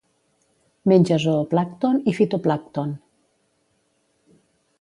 Menja 0.91 1.19
zooplàncton 1.25 2.01
i 2.13 2.15
fitoplàncton. 2.21 2.97